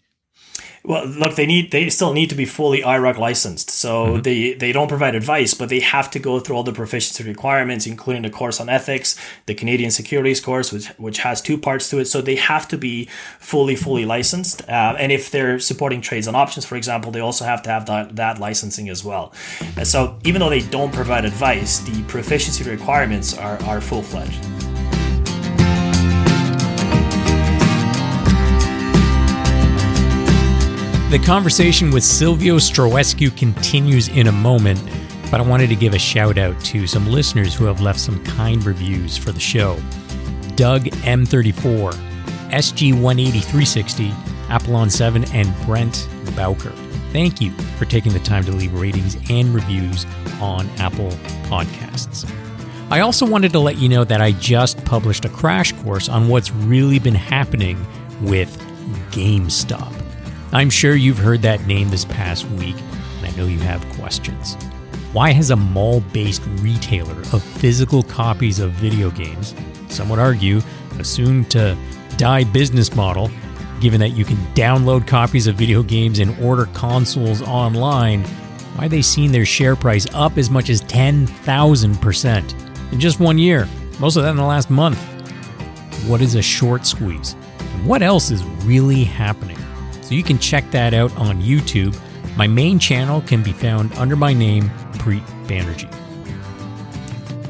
[0.86, 3.70] Well, look, they need they still need to be fully IIROC licensed.
[3.70, 4.22] So mm-hmm.
[4.22, 7.86] they they don't provide advice, but they have to go through all the proficiency requirements,
[7.86, 11.98] including the course on ethics, the Canadian securities course, which which has two parts to
[11.98, 12.04] it.
[12.04, 13.06] So they have to be
[13.40, 14.62] fully fully licensed.
[14.68, 17.86] Uh, and if they're supporting trades and options, for example, they also have to have
[17.86, 19.32] that that licensing as well.
[19.76, 24.46] And so even though they don't provide advice, the proficiency requirements are are full fledged.
[31.08, 34.82] The conversation with Silvio Stroescu continues in a moment,
[35.30, 38.24] but I wanted to give a shout out to some listeners who have left some
[38.24, 39.80] kind reviews for the show.
[40.56, 41.92] Doug M34,
[42.50, 46.72] SG18360, Apollon 7, and Brent Bowker.
[47.12, 50.04] Thank you for taking the time to leave ratings and reviews
[50.40, 51.10] on Apple
[51.44, 52.28] Podcasts.
[52.90, 56.26] I also wanted to let you know that I just published a crash course on
[56.26, 57.78] what's really been happening
[58.22, 58.60] with
[59.12, 59.95] GameStop.
[60.56, 62.76] I'm sure you've heard that name this past week,
[63.18, 64.54] and I know you have questions.
[65.12, 69.54] Why has a mall based retailer of physical copies of video games,
[69.90, 70.62] some would argue
[70.98, 71.76] a soon to
[72.16, 73.30] die business model,
[73.82, 78.24] given that you can download copies of video games and order consoles online,
[78.76, 83.68] why they seen their share price up as much as 10,000% in just one year,
[84.00, 84.96] most of that in the last month?
[86.08, 87.36] What is a short squeeze?
[87.58, 89.58] And what else is really happening?
[90.06, 91.98] So you can check that out on YouTube.
[92.36, 95.92] My main channel can be found under my name, Preet Banerjee.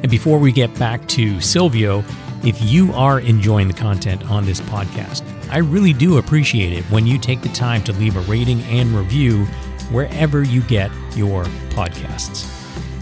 [0.00, 2.02] And before we get back to Silvio,
[2.44, 7.06] if you are enjoying the content on this podcast, I really do appreciate it when
[7.06, 9.44] you take the time to leave a rating and review
[9.90, 12.50] wherever you get your podcasts.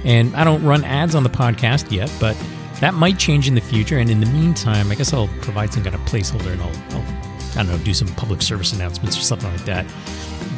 [0.05, 2.37] And I don't run ads on the podcast yet, but
[2.81, 3.99] that might change in the future.
[3.99, 7.34] And in the meantime, I guess I'll provide some kind of placeholder and I'll, I'll
[7.57, 9.87] I don't know, do some public service announcements or something like that.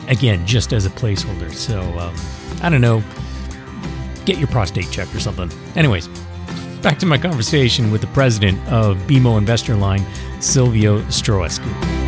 [0.09, 1.53] Again, just as a placeholder.
[1.53, 2.15] So, um,
[2.63, 3.03] I don't know,
[4.25, 5.51] get your prostate checked or something.
[5.75, 6.09] Anyways,
[6.83, 10.05] back to my conversation with the president of BMO Investor Line,
[10.41, 12.06] Silvio Stroescu.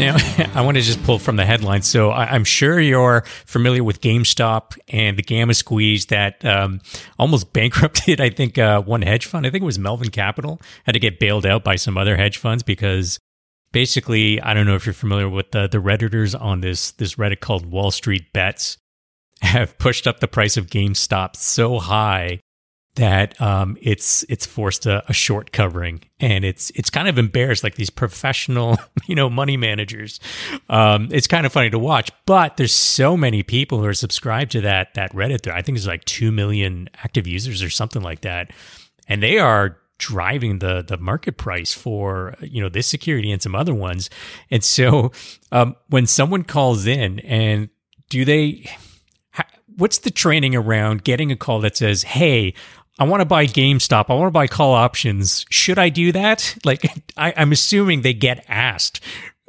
[0.00, 0.16] Now,
[0.54, 1.86] I want to just pull from the headlines.
[1.86, 6.80] So I, am sure you're familiar with GameStop and the Gamma Squeeze that um,
[7.18, 9.46] almost bankrupted, I think, uh, one hedge fund.
[9.46, 12.38] I think it was Melvin Capital had to get bailed out by some other hedge
[12.38, 13.18] funds because
[13.72, 17.40] basically, I don't know if you're familiar with the, the Redditors on this, this Reddit
[17.40, 18.78] called Wall Street Bets
[19.42, 22.40] have pushed up the price of GameStop so high
[22.96, 27.62] that um, it's it's forced a, a, short covering, and it's it's kind of embarrassed
[27.62, 30.18] like these professional you know money managers.
[30.68, 34.52] Um, it's kind of funny to watch, but there's so many people who are subscribed
[34.52, 35.42] to that that Reddit.
[35.42, 38.50] There, I think there's like two million active users or something like that,
[39.06, 43.54] and they are driving the the market price for you know this security and some
[43.54, 44.10] other ones.
[44.50, 45.12] And so
[45.52, 47.68] um, when someone calls in and
[48.08, 48.68] do they
[49.76, 52.54] what's the training around getting a call that says, "Hey,
[53.00, 54.06] I want to buy GameStop.
[54.08, 55.44] I want to buy call options.
[55.50, 56.84] Should I do that?" Like,
[57.16, 59.00] I, I'm assuming they get asked.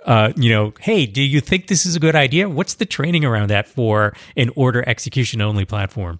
[0.05, 2.49] Uh, you know, hey, do you think this is a good idea?
[2.49, 6.19] What's the training around that for an order execution only platform?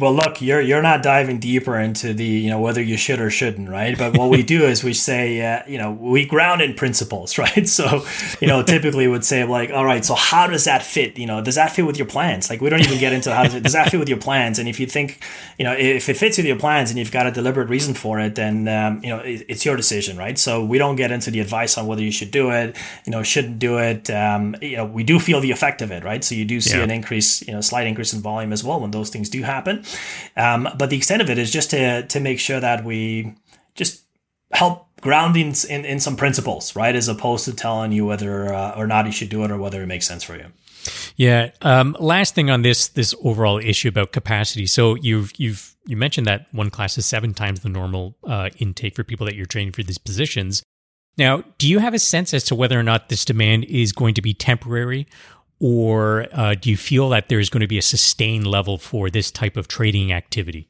[0.00, 3.30] Well look you're you're not diving deeper into the you know whether you should or
[3.30, 3.96] shouldn't right?
[3.96, 7.68] But what we do is we say uh, you know we ground in principles right?
[7.68, 8.04] So
[8.40, 11.40] you know typically would say like all right so how does that fit you know
[11.40, 12.50] does that fit with your plans?
[12.50, 14.58] Like we don't even get into how does, it, does that fit with your plans?
[14.58, 15.22] And if you think
[15.58, 18.18] you know if it fits with your plans and you've got a deliberate reason for
[18.18, 20.36] it then um, you know it, it's your decision right?
[20.36, 23.22] So we don't get into the advice on whether you should do it you know
[23.22, 24.10] shouldn't do it.
[24.10, 26.24] Um, you know we do feel the effect of it right?
[26.24, 26.82] So you do see yeah.
[26.82, 29.67] an increase you know slight increase in volume as well when those things do happen
[29.68, 29.84] happen.
[30.36, 33.34] Um, but the extent of it is just to to make sure that we
[33.74, 34.04] just
[34.52, 36.94] help grounding in, in some principles, right?
[36.94, 39.82] As opposed to telling you whether uh, or not you should do it or whether
[39.82, 40.46] it makes sense for you.
[41.16, 41.50] Yeah.
[41.62, 44.66] Um, last thing on this this overall issue about capacity.
[44.66, 48.94] So you've you've you mentioned that one class is seven times the normal uh, intake
[48.94, 50.62] for people that you're training for these positions.
[51.16, 54.14] Now, do you have a sense as to whether or not this demand is going
[54.14, 55.08] to be temporary,
[55.60, 59.30] or uh, do you feel that there's going to be a sustained level for this
[59.30, 60.68] type of trading activity?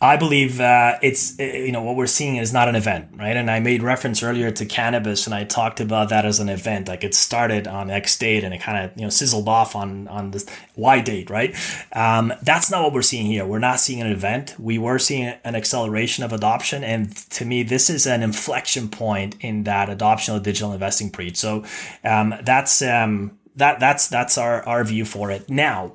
[0.00, 3.36] I believe uh, it's uh, you know what we're seeing is not an event, right?
[3.36, 6.86] And I made reference earlier to cannabis, and I talked about that as an event.
[6.86, 10.06] Like it started on X date, and it kind of you know sizzled off on
[10.06, 11.54] on this Y date, right?
[11.92, 13.44] Um, that's not what we're seeing here.
[13.44, 14.54] We're not seeing an event.
[14.58, 19.36] We were seeing an acceleration of adoption, and to me, this is an inflection point
[19.40, 21.36] in that adoption of digital investing Preet.
[21.36, 21.64] So
[22.04, 25.48] um, that's um, that that's that's our our view for it.
[25.50, 25.92] Now,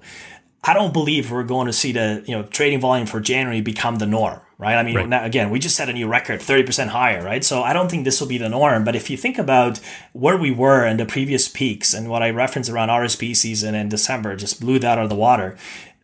[0.63, 3.97] I don't believe we're going to see the you know trading volume for January become
[3.97, 4.75] the norm, right?
[4.75, 5.09] I mean, right.
[5.09, 7.43] Now, again, we just set a new record, thirty percent higher, right?
[7.43, 8.83] So I don't think this will be the norm.
[8.83, 9.79] But if you think about
[10.13, 13.89] where we were in the previous peaks and what I referenced around RSP season in
[13.89, 15.57] December, just blew that out of the water.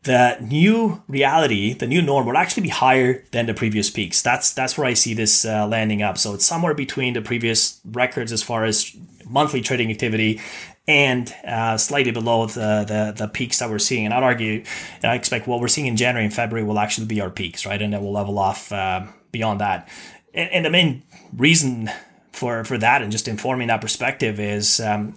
[0.04, 4.22] The new reality, the new norm, will actually be higher than the previous peaks.
[4.22, 6.18] That's that's where I see this uh, landing up.
[6.18, 8.96] So it's somewhere between the previous records as far as
[9.30, 10.42] monthly trading activity
[10.90, 14.06] and uh, slightly below the, the, the peaks that we're seeing.
[14.06, 14.64] And I'd argue,
[15.04, 17.80] I expect what we're seeing in January and February will actually be our peaks, right?
[17.80, 19.88] And then we'll level off uh, beyond that.
[20.34, 21.04] And, and, the main
[21.38, 21.92] reason
[22.32, 25.14] for for that and just informing that perspective is um,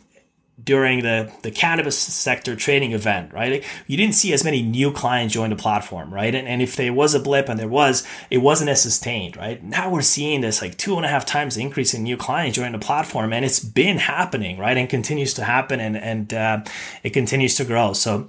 [0.64, 3.64] during the, the cannabis sector trading event, right?
[3.86, 6.34] You didn't see as many new clients join the platform, right?
[6.34, 9.62] And, and if there was a blip and there was, it wasn't as sustained, right?
[9.62, 12.72] Now we're seeing this like two and a half times increase in new clients joining
[12.72, 14.76] the platform and it's been happening, right?
[14.76, 16.60] And continues to happen and, and uh,
[17.02, 17.92] it continues to grow.
[17.92, 18.28] So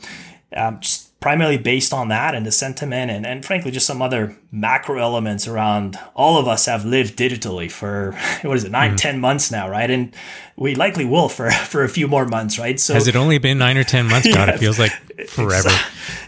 [0.56, 4.36] um, just primarily based on that and the sentiment and, and frankly just some other
[4.52, 8.96] macro elements around all of us have lived digitally for what is it 9 mm-hmm.
[8.98, 9.90] 10 months now right?
[9.90, 10.14] And
[10.58, 12.78] we likely will for for a few more months right?
[12.78, 14.50] So has it only been nine or ten months god?
[14.50, 14.92] Yeah, it feels like
[15.30, 15.70] forever.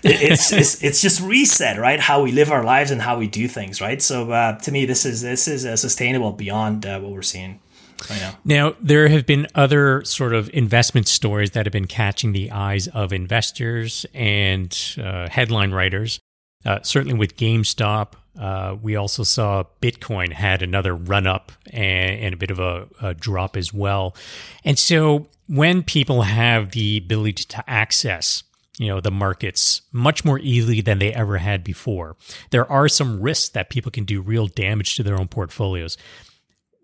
[0.01, 1.99] it's, it's it's just reset right?
[1.99, 4.01] How we live our lives and how we do things right?
[4.01, 7.59] So uh, to me this is this is uh, sustainable beyond uh, what we're seeing
[8.43, 12.87] now, there have been other sort of investment stories that have been catching the eyes
[12.89, 16.19] of investors and uh, headline writers.
[16.65, 22.33] Uh, certainly with GameStop, uh, we also saw Bitcoin had another run up and, and
[22.33, 24.15] a bit of a, a, drop as well.
[24.63, 28.43] And so when people have the ability to access
[28.77, 32.17] you know the markets much more easily than they ever had before
[32.49, 35.97] there are some risks that people can do real damage to their own portfolios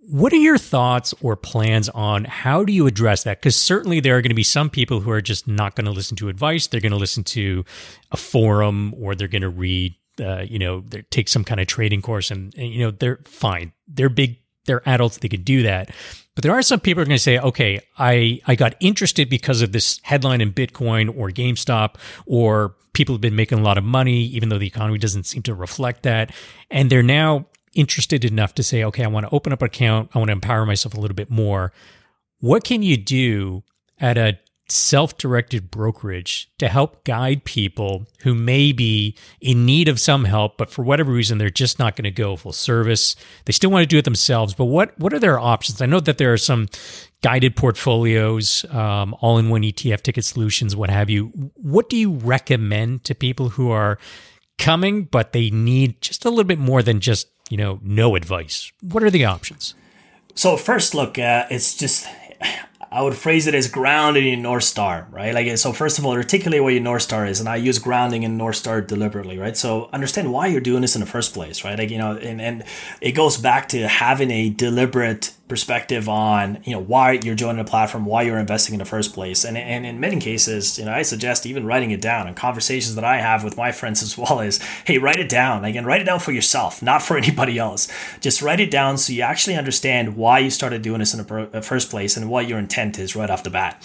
[0.02, 3.40] what are your thoughts or plans on how do you address that?
[3.40, 5.92] Because certainly there are going to be some people who are just not going to
[5.92, 6.68] listen to advice.
[6.68, 7.64] They're going to listen to
[8.12, 12.02] a forum or they're going to read, uh, you know, take some kind of trading
[12.02, 13.74] course and, and, you know, they're fine.
[13.88, 15.20] They're big, they're adults.
[15.20, 15.92] They could do that.
[16.34, 19.30] But there are some people who are going to say, okay, I, I got interested
[19.30, 23.78] because of this headline in Bitcoin or GameStop, or people have been making a lot
[23.78, 26.34] of money, even though the economy doesn't seem to reflect that.
[26.70, 30.12] And they're now interested enough to say, okay, I want to open up an account.
[30.14, 31.72] I want to empower myself a little bit more.
[32.40, 33.64] What can you do
[34.00, 34.40] at a
[34.72, 40.58] self directed brokerage to help guide people who may be in need of some help,
[40.58, 43.16] but for whatever reason, they're just not going to go full service.
[43.46, 45.82] They still want to do it themselves, but what, what are their options?
[45.82, 46.68] I know that there are some
[47.22, 51.52] guided portfolios, um, all in one ETF ticket solutions, what have you.
[51.56, 54.00] What do you recommend to people who are
[54.58, 58.72] coming, but they need just a little bit more than just you know, no advice?
[58.82, 59.76] What are the options?
[60.36, 62.08] So first, look, uh, it's just
[62.94, 65.34] I would phrase it as grounding in North Star, right?
[65.34, 67.40] Like, so first of all, articulate what your North Star is.
[67.40, 69.56] And I use grounding in North Star deliberately, right?
[69.56, 71.80] So understand why you're doing this in the first place, right?
[71.80, 72.66] Like, you know, and, and
[73.00, 77.66] it goes back to having a deliberate perspective on you know why you're joining a
[77.66, 80.94] platform, why you're investing in the first place, and and in many cases, you know,
[80.94, 82.26] I suggest even writing it down.
[82.26, 85.66] And conversations that I have with my friends as well is, hey, write it down.
[85.66, 87.90] Again, write it down for yourself, not for anybody else.
[88.22, 91.20] Just write it down so you actually understand why you started doing this in
[91.52, 93.76] the first place and what your intent is right off the bat.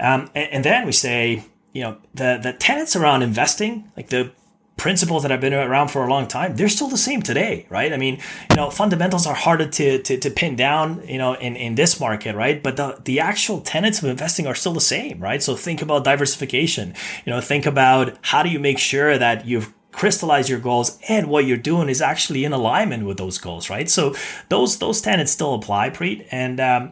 [0.00, 4.32] Um, and, and then we say, you know, the the tenets around investing, like the
[4.76, 7.92] principles that have been around for a long time, they're still the same today, right?
[7.92, 8.18] I mean,
[8.50, 12.00] you know, fundamentals are harder to, to, to pin down, you know, in, in this
[12.00, 12.62] market, right?
[12.62, 15.42] But the, the actual tenets of investing are still the same, right?
[15.42, 19.72] So think about diversification, you know, think about how do you make sure that you've
[19.92, 23.90] crystallize your goals and what you're doing is actually in alignment with those goals right
[23.90, 24.14] so
[24.48, 26.90] those those tenets still apply preet and um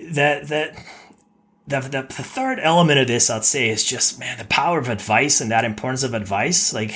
[0.00, 0.72] that that
[1.68, 4.88] the, the, the third element of this i'd say is just man the power of
[4.88, 6.94] advice and that importance of advice like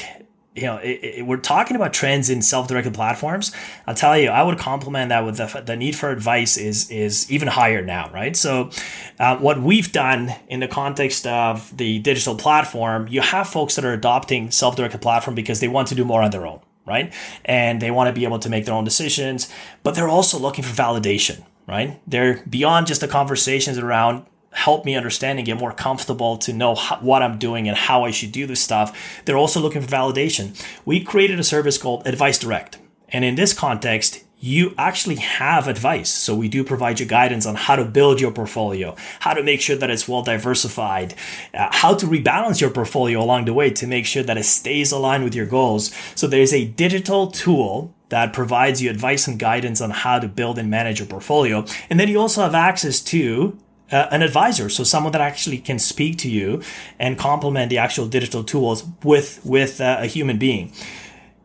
[0.55, 3.53] you know, it, it, we're talking about trends in self-directed platforms.
[3.87, 7.31] I'll tell you, I would complement that with the, the need for advice is is
[7.31, 8.37] even higher now, right?
[8.37, 8.71] So,
[9.19, 13.85] uh, what we've done in the context of the digital platform, you have folks that
[13.85, 17.13] are adopting self-directed platform because they want to do more on their own, right?
[17.47, 19.51] And they want to be able to make their own decisions,
[19.83, 21.99] but they're also looking for validation, right?
[22.07, 26.75] They're beyond just the conversations around help me understand and get more comfortable to know
[26.75, 29.23] how, what I'm doing and how I should do this stuff.
[29.25, 30.63] They're also looking for validation.
[30.85, 32.79] We created a service called Advice Direct.
[33.09, 36.11] And in this context, you actually have advice.
[36.11, 39.61] So we do provide you guidance on how to build your portfolio, how to make
[39.61, 41.15] sure that it's well diversified,
[41.55, 44.91] uh, how to rebalance your portfolio along the way to make sure that it stays
[44.91, 45.95] aligned with your goals.
[46.17, 50.59] So there's a digital tool that provides you advice and guidance on how to build
[50.59, 51.65] and manage your portfolio.
[51.89, 53.57] And then you also have access to
[53.93, 56.63] uh, an advisor, so someone that actually can speak to you
[56.99, 60.73] and complement the actual digital tools with with uh, a human being.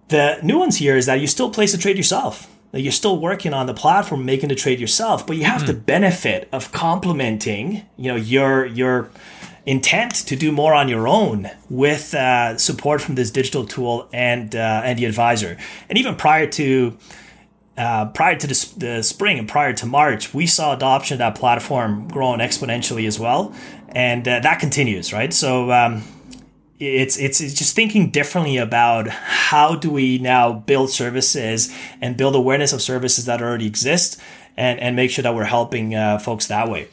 [0.08, 2.48] The nuance here is that you still place the trade yourself.
[2.74, 5.68] You're still working on the platform, making the trade yourself, but you have mm.
[5.68, 9.10] the benefit of complementing, you know, your your
[9.66, 14.56] intent to do more on your own with uh, support from this digital tool and
[14.56, 15.58] uh, and the advisor.
[15.90, 16.98] And even prior to
[17.78, 21.36] uh, prior to the, the, spring and prior to March, we saw adoption of that
[21.36, 23.54] platform growing exponentially as well,
[23.90, 25.32] and uh, that continues, right?
[25.34, 26.04] So um,
[26.80, 32.36] it's, it's it's just thinking differently about how do we now build services and build
[32.36, 34.20] awareness of services that already exist,
[34.56, 36.88] and and make sure that we're helping uh, folks that way.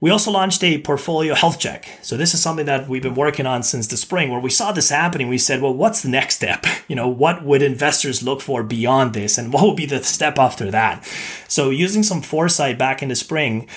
[0.00, 1.88] We also launched a portfolio health check.
[2.02, 4.70] So this is something that we've been working on since the spring where we saw
[4.70, 5.28] this happening.
[5.28, 6.64] We said, well, what's the next step?
[6.88, 9.36] You know, what would investors look for beyond this?
[9.36, 11.06] And what would be the step after that?
[11.46, 13.68] So using some foresight back in the spring,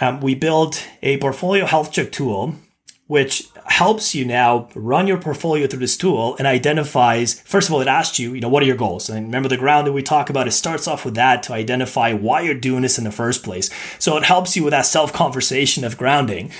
[0.00, 2.54] um, we built a portfolio health check tool
[3.10, 7.80] which helps you now run your portfolio through this tool and identifies first of all
[7.80, 9.08] it asks you you know what are your goals?
[9.08, 12.12] And remember the ground that we talk about it starts off with that to identify
[12.12, 13.70] why you're doing this in the first place.
[14.00, 16.50] So it helps you with that self conversation of grounding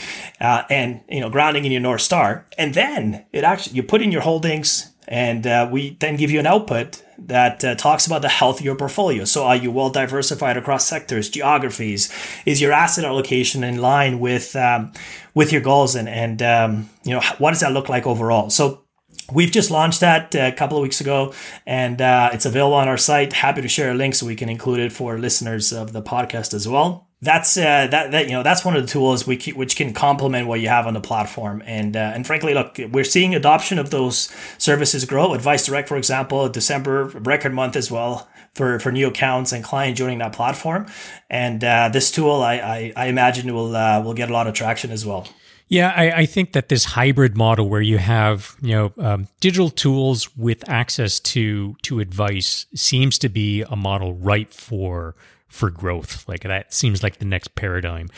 [0.40, 2.46] uh, and you know grounding in your north star.
[2.56, 6.38] And then it actually you put in your holdings and uh, we then give you
[6.38, 9.24] an output that uh, talks about the health of your portfolio.
[9.24, 12.12] So, are you well diversified across sectors, geographies?
[12.46, 14.92] Is your asset allocation in line with um,
[15.34, 18.50] with your goals, and and um, you know what does that look like overall?
[18.50, 18.84] So.
[19.32, 22.96] We've just launched that a couple of weeks ago, and uh, it's available on our
[22.96, 23.32] site.
[23.32, 26.52] Happy to share a link so we can include it for listeners of the podcast
[26.52, 29.54] as well that's uh, that that you know that's one of the tools we keep,
[29.56, 31.62] which can complement what you have on the platform.
[31.66, 35.34] And uh, and frankly look we're seeing adoption of those services grow.
[35.34, 39.98] Advice direct for example december record month as well for for new accounts and clients
[39.98, 40.86] joining that platform.
[41.28, 44.54] And uh, this tool I, I, I imagine will uh, will get a lot of
[44.54, 45.28] traction as well.
[45.68, 49.70] Yeah, I, I, think that this hybrid model where you have you know um, digital
[49.70, 55.14] tools with access to to advice seems to be a model right for
[55.50, 56.26] for growth.
[56.26, 58.08] Like that seems like the next paradigm.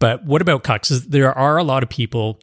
[0.00, 0.88] But what about Cox?
[0.88, 2.40] There are a lot of people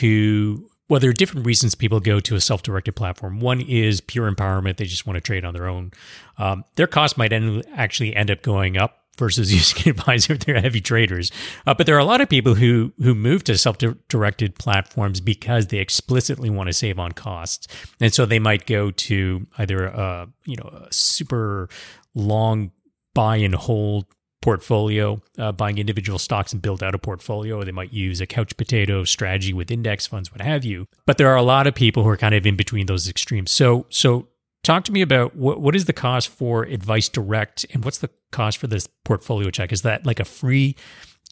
[0.00, 3.38] who, well, there are different reasons people go to a self directed platform.
[3.38, 5.92] One is pure empowerment, they just want to trade on their own.
[6.38, 10.40] Um, their cost might end, actually end up going up versus using an advisor if
[10.40, 11.30] they're heavy traders.
[11.66, 15.66] Uh, but there are a lot of people who who move to self-directed platforms because
[15.66, 17.68] they explicitly want to save on costs,
[18.00, 21.68] and so they might go to either a you know a super
[22.14, 22.70] long
[23.16, 24.06] buy and hold
[24.42, 27.58] portfolio, uh, buying individual stocks and build out a portfolio.
[27.58, 30.86] Or they might use a couch potato strategy with index funds, what have you.
[31.06, 33.50] But there are a lot of people who are kind of in between those extremes.
[33.50, 34.28] So, so
[34.62, 38.10] talk to me about what, what is the cost for Advice Direct and what's the
[38.30, 39.72] cost for this portfolio check?
[39.72, 40.76] Is that like a free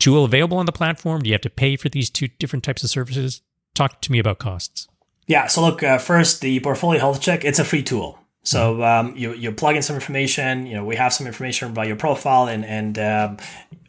[0.00, 1.22] tool available on the platform?
[1.22, 3.42] Do you have to pay for these two different types of services?
[3.74, 4.88] Talk to me about costs.
[5.26, 5.46] Yeah.
[5.46, 7.44] So look, uh, first the portfolio health check.
[7.44, 8.18] It's a free tool.
[8.44, 10.66] So um, you you plug in some information.
[10.66, 13.36] You know, we have some information about your profile, and and um,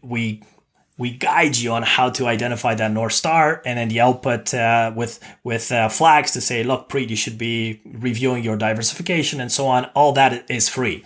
[0.02, 0.42] we
[0.98, 4.94] we guide you on how to identify that north star, and then the output uh,
[4.96, 9.52] with with uh, flags to say, look, Preet, you should be reviewing your diversification and
[9.52, 9.86] so on.
[9.94, 11.04] All that is free.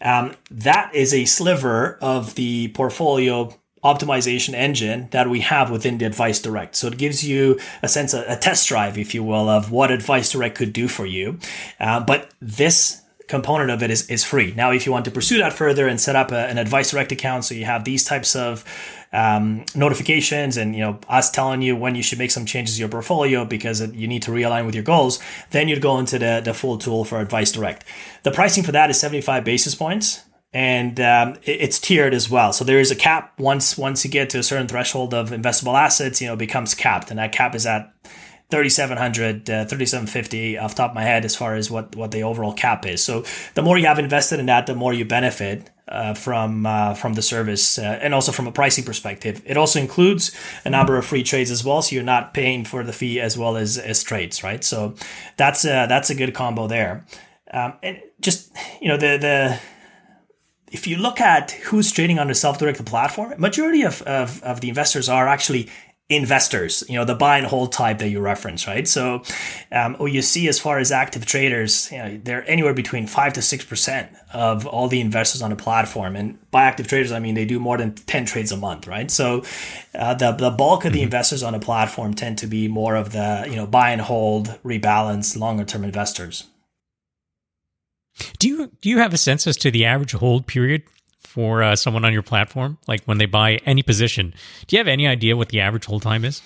[0.00, 3.52] Um, that is a sliver of the portfolio
[3.84, 6.76] optimization engine that we have within the Advice Direct.
[6.76, 9.90] So it gives you a sense, of, a test drive, if you will, of what
[9.90, 11.38] Advice Direct could do for you.
[11.80, 14.52] Uh, but this component of it is, is free.
[14.54, 17.10] Now, if you want to pursue that further and set up a, an Advice Direct
[17.12, 18.64] account, so you have these types of
[19.12, 22.80] um, notifications and you know us telling you when you should make some changes to
[22.80, 25.18] your portfolio because you need to realign with your goals,
[25.50, 27.84] then you'd go into the, the full tool for Advice Direct.
[28.22, 32.52] The pricing for that is 75 basis points and um, it's tiered as well.
[32.52, 33.38] So there is a cap.
[33.38, 37.10] Once once you get to a certain threshold of investable assets, you know, becomes capped,
[37.10, 37.92] and that cap is at
[38.52, 42.52] 3700 uh, 3750 off top of my head as far as what what the overall
[42.52, 43.02] cap is.
[43.02, 43.24] So
[43.54, 47.14] the more you have invested in that the more you benefit uh, from uh, from
[47.14, 49.42] the service uh, and also from a pricing perspective.
[49.46, 50.36] It also includes
[50.66, 53.38] a number of free trades as well so you're not paying for the fee as
[53.38, 54.62] well as as trades right?
[54.62, 54.96] So
[55.38, 57.06] that's a, that's a good combo there.
[57.50, 59.60] Um, and just you know the the
[60.72, 64.68] if you look at who's trading on the self-directed platform, majority of, of, of the
[64.68, 65.68] investors are actually
[66.08, 68.86] investors, you know, the buy and hold type that you reference, right?
[68.86, 69.22] So,
[69.70, 73.32] um, what you see as far as active traders, you know, they're anywhere between five
[73.34, 76.16] to six percent of all the investors on the platform.
[76.16, 79.10] And by active traders, I mean they do more than ten trades a month, right?
[79.10, 79.42] So,
[79.94, 81.04] uh, the the bulk of the mm-hmm.
[81.04, 84.48] investors on the platform tend to be more of the you know buy and hold,
[84.64, 86.44] rebalance, longer term investors.
[88.38, 90.82] Do you do you have a sense as to the average hold period
[91.20, 92.78] for uh, someone on your platform?
[92.86, 94.34] Like when they buy any position,
[94.66, 96.42] do you have any idea what the average hold time is?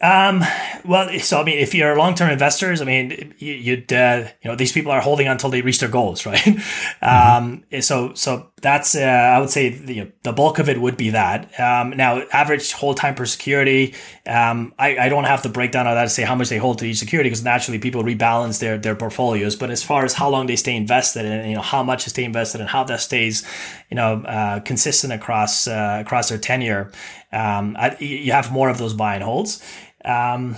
[0.00, 0.44] Um,
[0.84, 4.72] well, so I mean, if you're long-term investors, I mean, you'd uh, you know these
[4.72, 6.38] people are holding until they reach their goals, right?
[6.38, 7.72] Mm-hmm.
[7.72, 11.10] Um, so so that's uh, I would say the, the bulk of it would be
[11.10, 11.58] that.
[11.60, 13.94] Um, now, average hold time per security,
[14.26, 16.78] um, I, I don't have the breakdown of that to say how much they hold
[16.78, 19.56] to each security because naturally people rebalance their their portfolios.
[19.56, 22.10] But as far as how long they stay invested and you know how much they
[22.10, 23.46] stay invested and how that stays,
[23.90, 26.92] you know, uh, consistent across uh, across their tenure,
[27.32, 29.62] um, I, you have more of those buy and holds.
[30.06, 30.56] Um,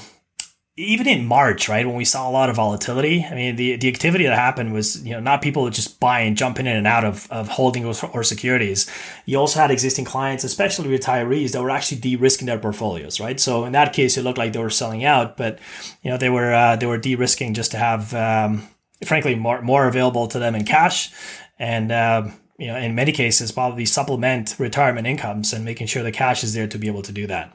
[0.77, 3.89] even in March, right, when we saw a lot of volatility, I mean, the, the
[3.89, 7.29] activity that happened was, you know, not people just buying, jumping in and out of,
[7.33, 8.89] of holding or, or securities.
[9.27, 13.41] You also had existing clients, especially retirees, that were actually de-risking their portfolios, right?
[13.41, 15.59] So in that case, it looked like they were selling out, but,
[16.03, 18.69] you know, they were, uh, they were de-risking just to have, um,
[19.05, 21.11] frankly, more, more available to them in cash.
[21.59, 26.13] And, uh, you know, in many cases, probably supplement retirement incomes and making sure the
[26.13, 27.53] cash is there to be able to do that.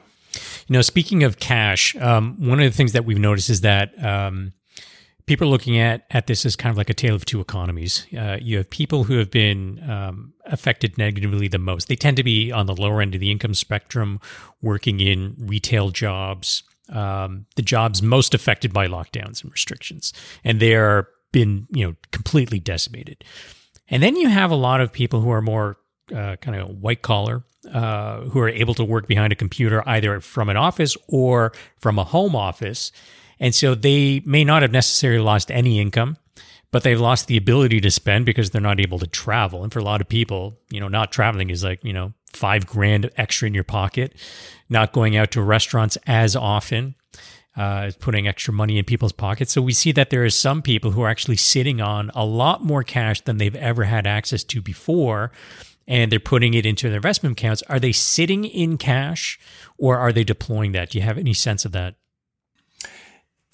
[0.66, 4.02] You know, speaking of cash, um, one of the things that we've noticed is that
[4.02, 4.52] um,
[5.26, 8.06] people are looking at at this as kind of like a tale of two economies.
[8.16, 11.88] Uh, you have people who have been um, affected negatively the most.
[11.88, 14.20] They tend to be on the lower end of the income spectrum,
[14.62, 20.12] working in retail jobs, um, the jobs most affected by lockdowns and restrictions,
[20.42, 23.24] and they are been you know completely decimated.
[23.88, 25.76] And then you have a lot of people who are more
[26.14, 30.20] uh, kind of white collar, uh, who are able to work behind a computer either
[30.20, 32.92] from an office or from a home office.
[33.40, 36.16] And so they may not have necessarily lost any income,
[36.70, 39.62] but they've lost the ability to spend because they're not able to travel.
[39.62, 42.66] And for a lot of people, you know, not traveling is like, you know, five
[42.66, 44.14] grand extra in your pocket,
[44.68, 46.94] not going out to restaurants as often.
[47.56, 49.52] Uh, putting extra money in people's pockets.
[49.52, 52.64] So we see that there are some people who are actually sitting on a lot
[52.64, 55.30] more cash than they've ever had access to before
[55.86, 59.38] and they're putting it into their investment accounts, are they sitting in cash
[59.78, 60.90] or are they deploying that?
[60.90, 61.96] Do you have any sense of that?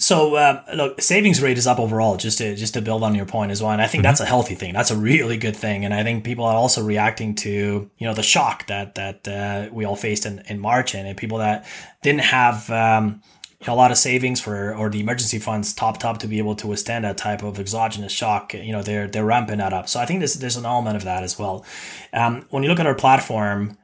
[0.00, 2.16] So uh, look, savings rate is up overall.
[2.16, 4.08] Just to just to build on your point as well, and I think mm-hmm.
[4.08, 4.72] that's a healthy thing.
[4.72, 8.14] That's a really good thing, and I think people are also reacting to you know
[8.14, 11.66] the shock that that uh, we all faced in, in March, and, and people that
[12.02, 13.20] didn't have um,
[13.66, 16.66] a lot of savings for or the emergency funds topped up to be able to
[16.66, 18.54] withstand that type of exogenous shock.
[18.54, 19.88] You know, they're they're ramping that up.
[19.88, 21.64] So I think there's there's an element of that as well.
[22.12, 23.76] Um, when you look at our platform,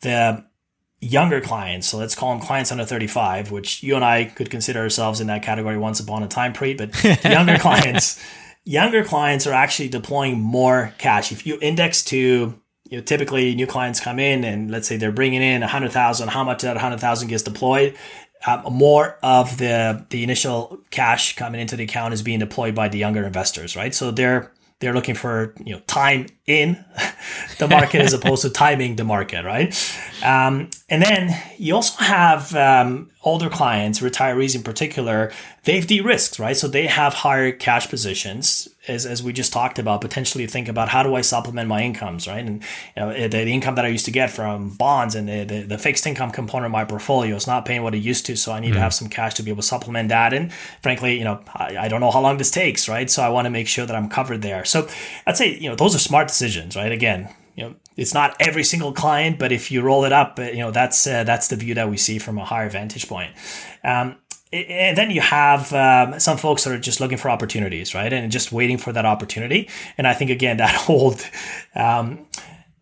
[0.00, 0.44] the
[1.00, 4.80] younger clients, so let's call them clients under 35, which you and I could consider
[4.80, 8.22] ourselves in that category once upon a time, Preet, but younger clients,
[8.64, 11.30] younger clients are actually deploying more cash.
[11.30, 12.60] If you index to
[12.90, 16.28] you know, typically new clients come in and let's say they're bringing in hundred thousand,
[16.28, 17.96] how much that hundred thousand gets deployed?
[18.46, 22.88] Um, more of the the initial cash coming into the account is being deployed by
[22.88, 23.94] the younger investors, right?
[23.94, 26.82] So they're they're looking for you know time in
[27.58, 29.74] the market as opposed to timing the market, right?
[30.24, 35.32] Um, and then you also have um, older clients, retirees in particular,
[35.64, 36.56] they've de-risked, right?
[36.56, 40.00] So they have higher cash positions, as, as we just talked about.
[40.00, 42.44] Potentially think about how do I supplement my incomes, right?
[42.44, 42.62] And
[42.96, 45.62] you know, the, the income that I used to get from bonds and the, the,
[45.62, 48.52] the, fixed income component of my portfolio is not paying what it used to, so
[48.52, 48.74] I need mm-hmm.
[48.74, 50.34] to have some cash to be able to supplement that.
[50.34, 53.10] And frankly, you know, I, I don't know how long this takes, right?
[53.10, 54.64] So I want to make sure that I'm covered there.
[54.64, 54.88] So
[55.26, 56.92] I'd say you know those are smart decisions, right?
[56.92, 60.58] Again, you know it's not every single client, but if you roll it up, you
[60.58, 63.32] know that's uh, that's the view that we see from a higher vantage point.
[63.84, 64.16] Um,
[64.52, 68.32] and then you have um, some folks that are just looking for opportunities, right, and
[68.32, 69.68] just waiting for that opportunity.
[69.96, 71.24] And I think again that old.
[71.74, 72.26] Um,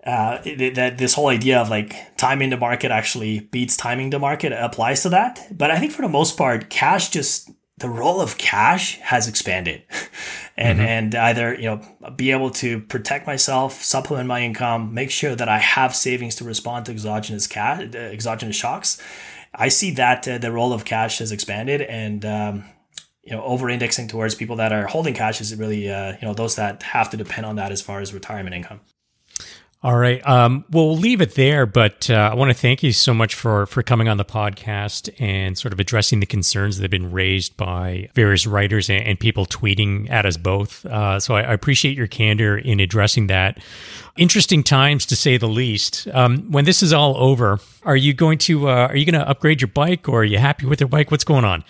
[0.06, 4.52] uh, that this whole idea of like timing the market actually beats timing the market
[4.52, 5.46] applies to that.
[5.50, 9.82] But I think for the most part, cash just the role of cash has expanded
[10.56, 10.88] and mm-hmm.
[10.88, 15.48] and either you know be able to protect myself supplement my income make sure that
[15.48, 19.00] i have savings to respond to exogenous cash uh, exogenous shocks
[19.54, 22.64] i see that uh, the role of cash has expanded and um,
[23.22, 26.34] you know over indexing towards people that are holding cash is really uh, you know
[26.34, 28.80] those that have to depend on that as far as retirement income
[29.80, 30.26] all right.
[30.26, 33.64] Um, we'll leave it there, but uh, I want to thank you so much for
[33.66, 37.56] for coming on the podcast and sort of addressing the concerns that have been raised
[37.56, 40.84] by various writers and, and people tweeting at us both.
[40.84, 43.58] Uh, so I, I, appreciate your candor in addressing that.
[44.16, 46.08] Interesting times, to say the least.
[46.12, 49.28] Um, when this is all over, are you going to uh, are you going to
[49.28, 51.12] upgrade your bike, or are you happy with your bike?
[51.12, 51.62] What's going on?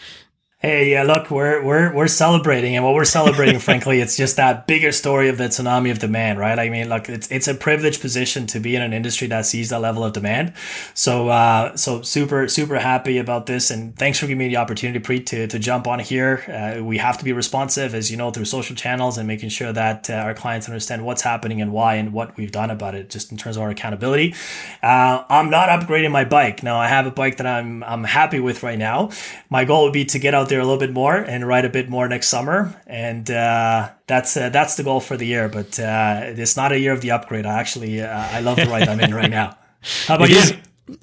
[0.60, 4.66] Hey, yeah, look, we're we're we're celebrating, and what we're celebrating, frankly, it's just that
[4.66, 6.58] bigger story of the tsunami of demand, right?
[6.58, 9.68] I mean, look, it's it's a privileged position to be in an industry that sees
[9.68, 10.54] that level of demand.
[10.94, 14.98] So, uh, so super super happy about this, and thanks for giving me the opportunity,
[14.98, 16.42] Preet, to to jump on here.
[16.48, 19.72] Uh, we have to be responsive, as you know, through social channels and making sure
[19.72, 23.10] that uh, our clients understand what's happening and why and what we've done about it,
[23.10, 24.34] just in terms of our accountability.
[24.82, 26.64] Uh, I'm not upgrading my bike.
[26.64, 29.10] No, I have a bike that I'm I'm happy with right now.
[29.50, 31.68] My goal would be to get out there a little bit more and ride a
[31.68, 32.74] bit more next summer.
[32.86, 35.48] And uh, that's uh, that's the goal for the year.
[35.48, 37.46] But uh, it's not a year of the upgrade.
[37.46, 39.56] I actually uh, I love the ride I'm in right now.
[40.06, 40.40] How about you?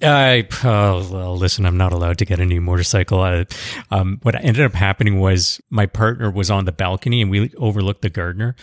[0.01, 1.65] I oh, well, listen.
[1.65, 3.21] I'm not allowed to get a new motorcycle.
[3.21, 3.45] Uh,
[3.91, 8.01] um, what ended up happening was my partner was on the balcony and we overlooked
[8.01, 8.55] the Gardiner.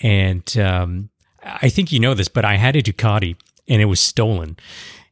[0.00, 1.10] and um,
[1.42, 3.36] I think you know this, but I had a Ducati
[3.68, 4.56] and it was stolen,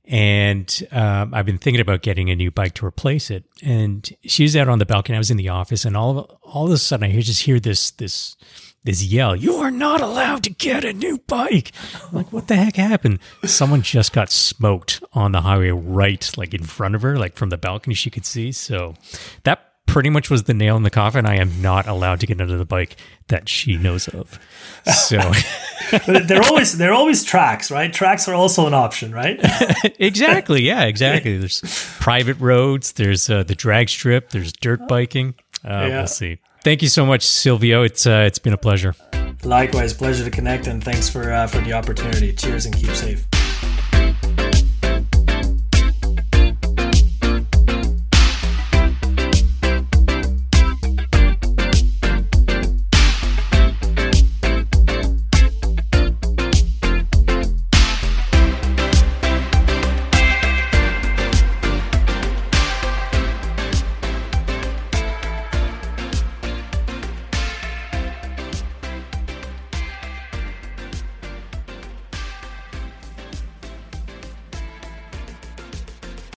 [0.07, 3.45] and um, I've been thinking about getting a new bike to replace it.
[3.63, 5.17] And she was out on the balcony.
[5.17, 7.59] I was in the office, and all of all of a sudden, I just hear
[7.59, 8.37] this this
[8.85, 11.73] this yell: "You are not allowed to get a new bike!"
[12.05, 13.19] I'm like, what the heck happened?
[13.45, 17.51] Someone just got smoked on the highway right, like in front of her, like from
[17.51, 18.53] the balcony she could see.
[18.53, 18.95] So
[19.43, 21.27] that pretty much was the nail in the coffin.
[21.27, 22.97] I am not allowed to get into the bike
[23.29, 24.39] that she knows of.
[24.85, 25.19] So
[26.07, 27.93] they're always they're always tracks, right?
[27.93, 29.39] Tracks are also an option, right?
[29.99, 30.63] exactly.
[30.63, 31.39] Yeah, exactly.
[31.39, 31.63] There's
[32.01, 32.93] private roads.
[32.93, 34.31] There's uh, the drag strip.
[34.31, 35.35] There's dirt biking.
[35.65, 35.99] Uh, yeah.
[35.99, 36.39] We'll see.
[36.63, 37.83] Thank you so much, Silvio.
[37.83, 38.95] It's uh, it's been a pleasure.
[39.45, 42.33] Likewise, pleasure to connect, and thanks for uh, for the opportunity.
[42.33, 43.27] Cheers and keep safe.